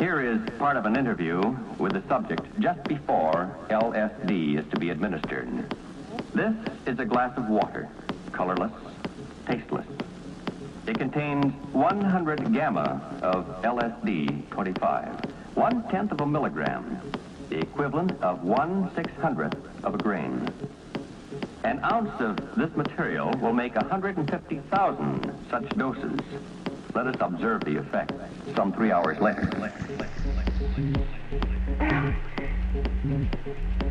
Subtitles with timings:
[0.00, 1.42] Here is part of an interview
[1.76, 5.46] with the subject just before LSD is to be administered.
[6.32, 6.54] This
[6.86, 7.86] is a glass of water,
[8.32, 8.72] colorless,
[9.46, 9.86] tasteless.
[10.86, 15.06] It contains 100 gamma of LSD 25,
[15.52, 16.98] one tenth of a milligram,
[17.50, 20.48] the equivalent of one six hundredth of a grain.
[21.64, 26.18] An ounce of this material will make 150,000 such doses.
[26.94, 28.12] Let us observe the effect
[28.56, 29.48] some three hours later.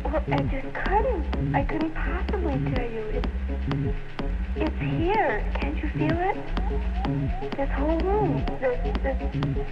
[0.04, 1.54] Well, I just couldn't.
[1.54, 3.00] I couldn't possibly tell you.
[3.14, 3.39] It's,
[4.56, 5.44] it's here.
[5.60, 6.36] Can't you feel it?
[7.56, 8.44] This whole room.
[8.60, 9.66] This, this,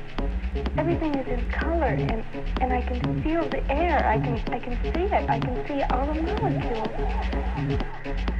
[0.76, 2.24] everything is in color, and
[2.60, 4.06] and I can feel the air.
[4.06, 5.30] I can I can see it.
[5.30, 6.88] I can see all the molecules.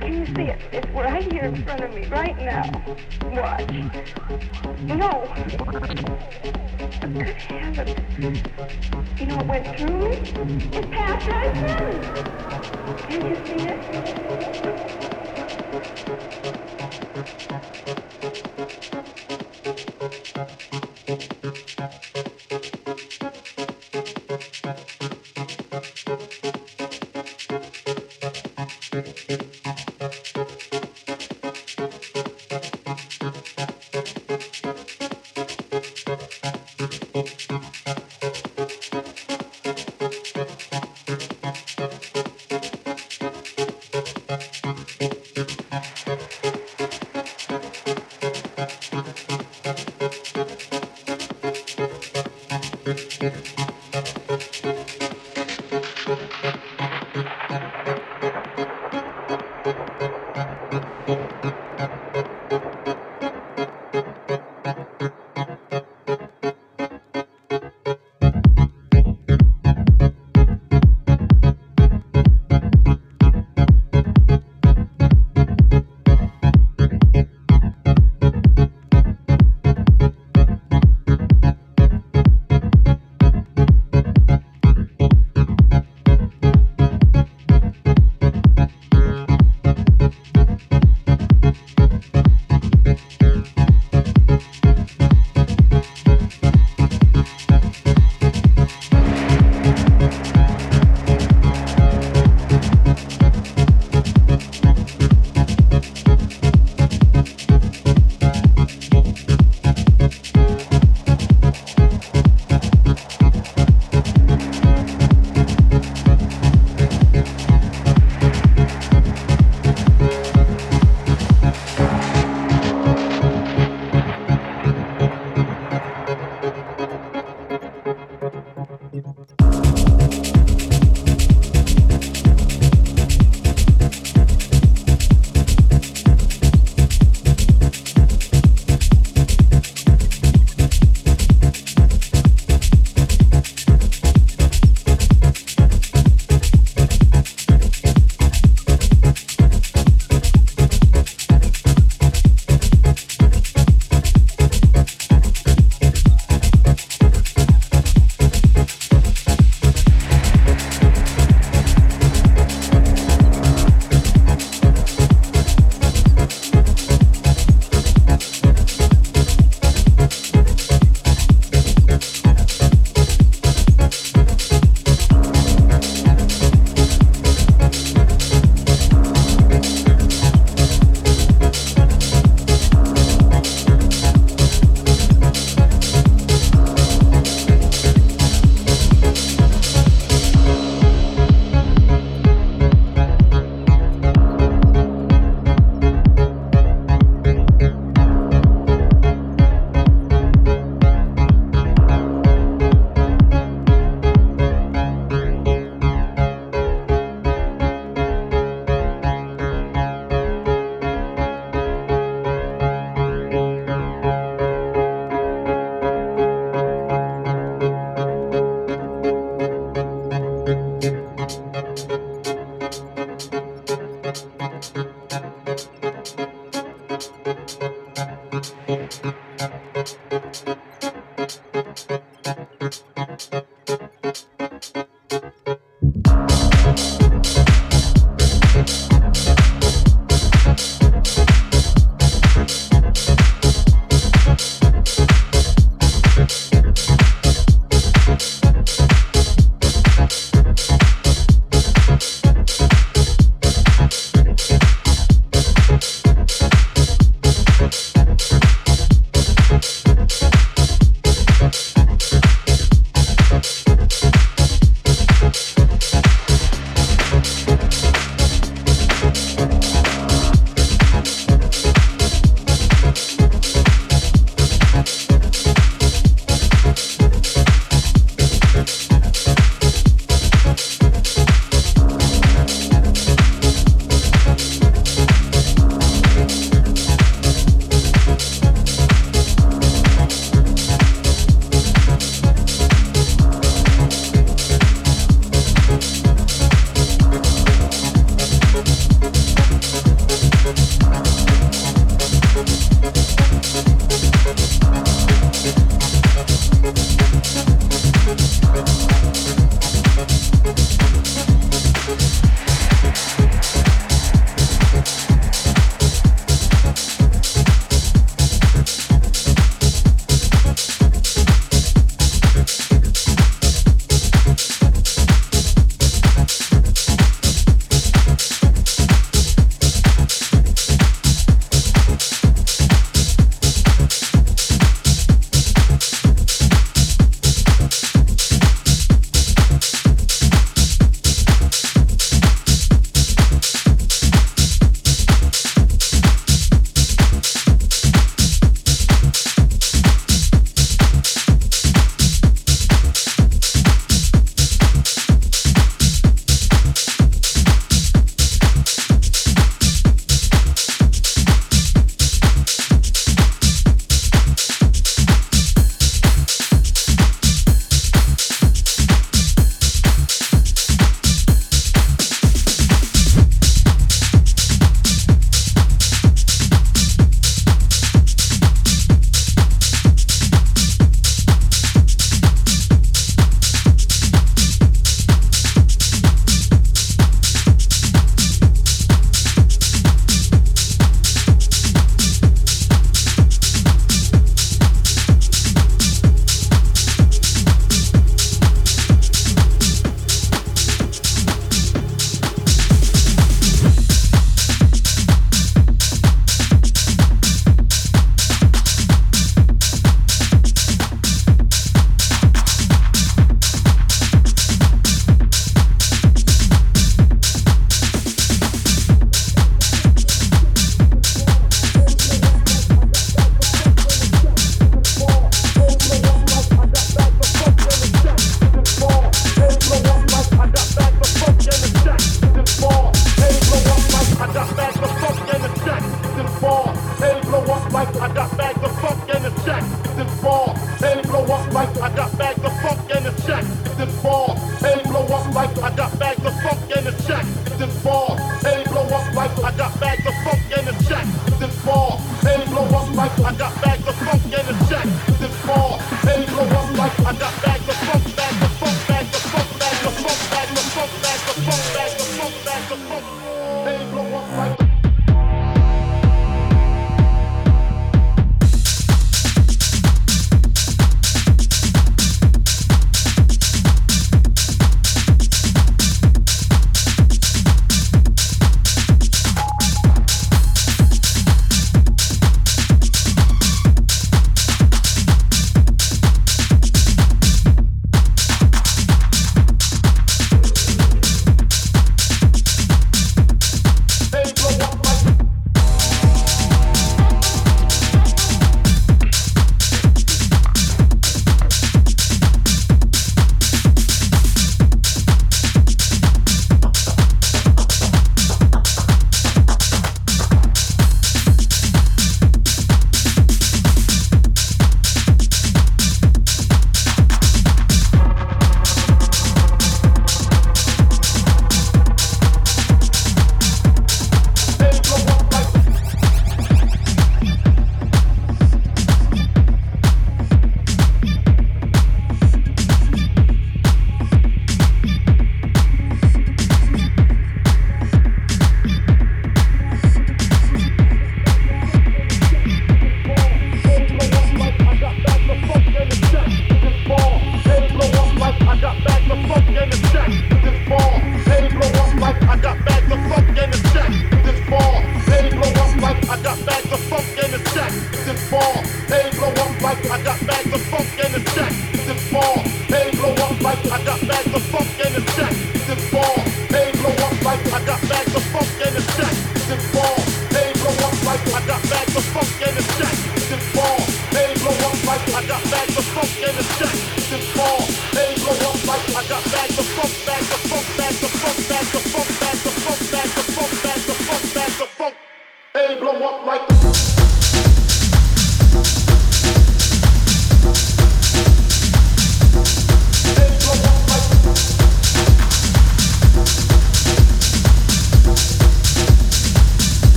[0.00, 0.60] Can you see it?
[0.72, 2.70] It's right here in front of me, right now.
[3.32, 3.70] Watch.
[4.84, 5.24] No.
[7.00, 8.42] Good heavens.
[9.18, 10.16] You know what went through me?
[10.76, 11.98] It passed right through.
[11.98, 12.08] me.
[13.08, 15.27] Can you see
[15.70, 15.86] Thank
[22.16, 22.27] you.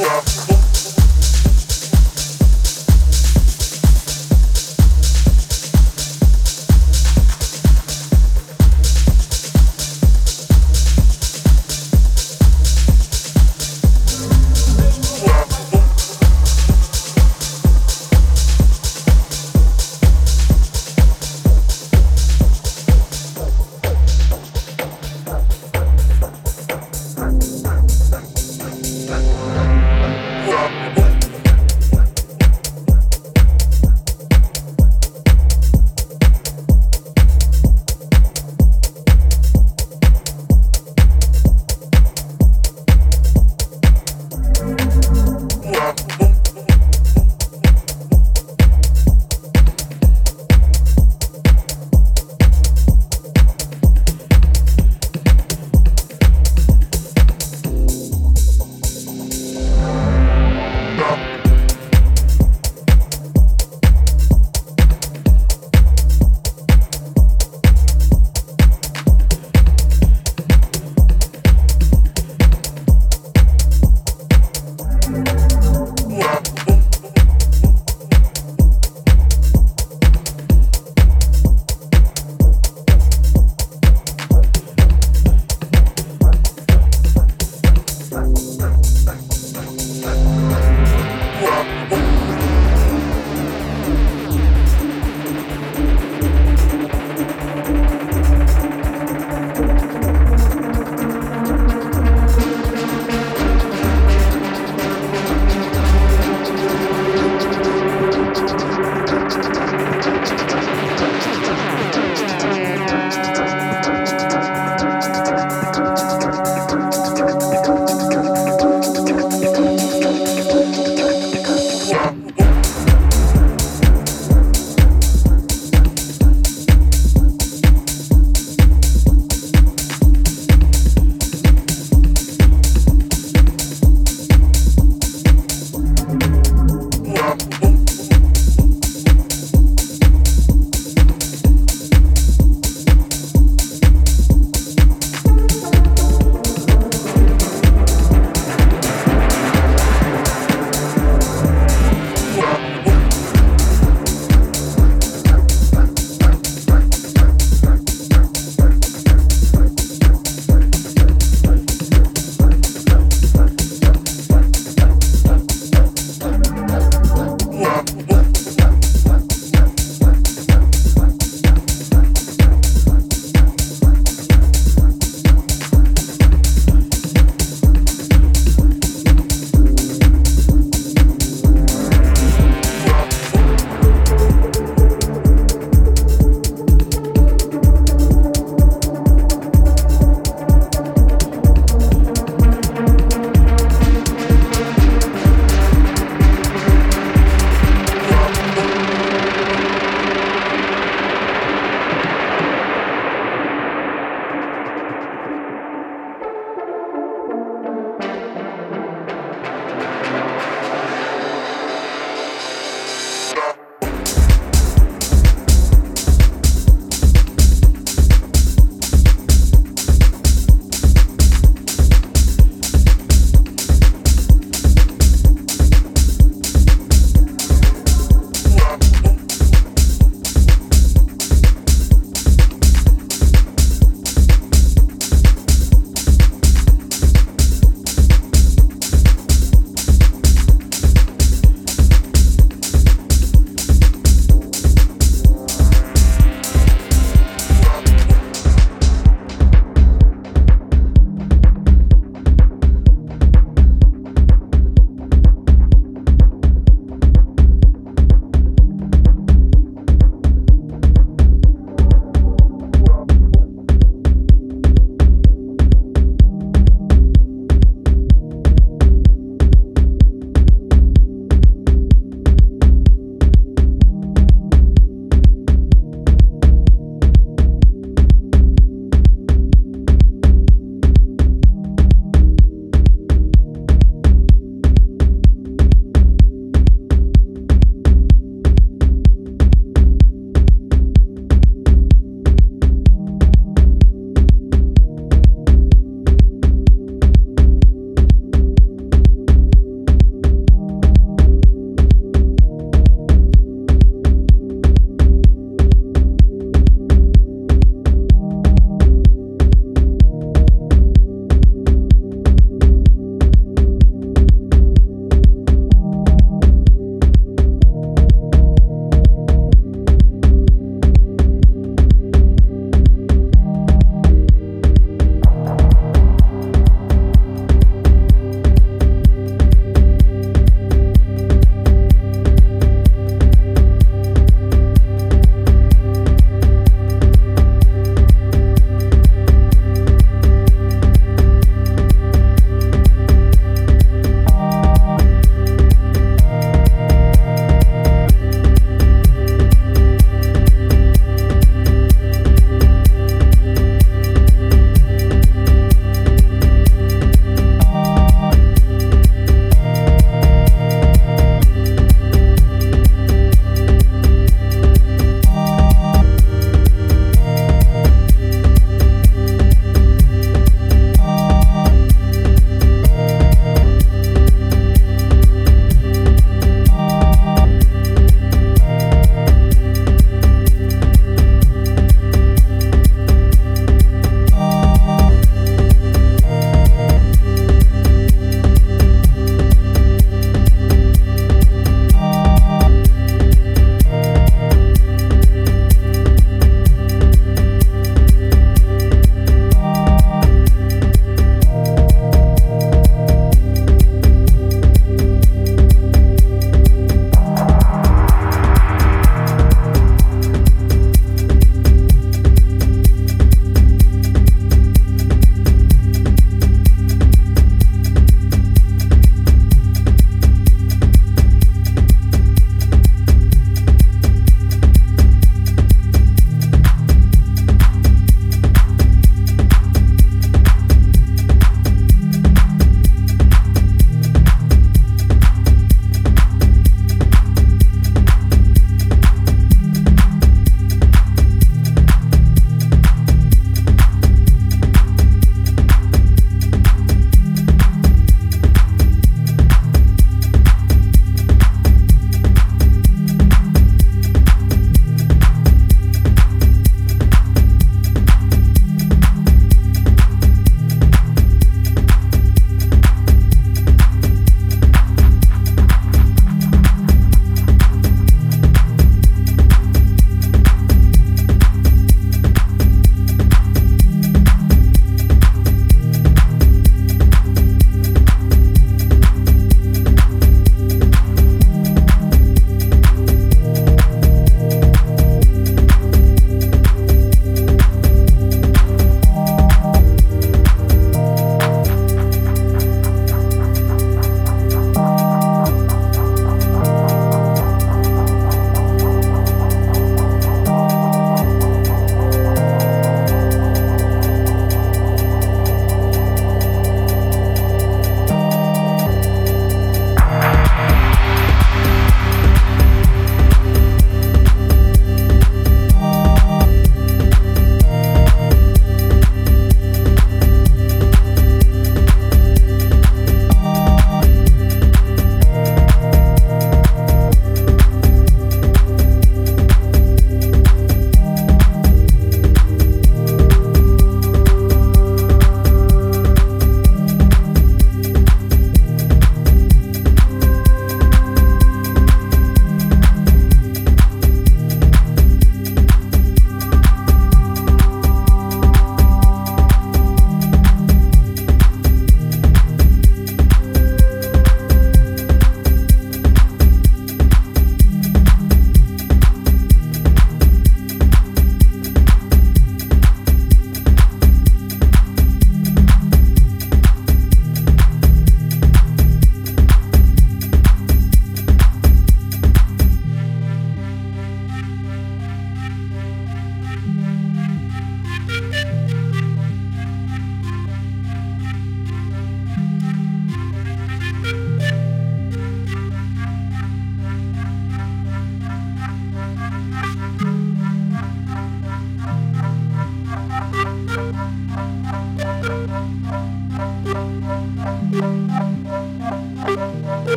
[0.00, 0.59] Yeah.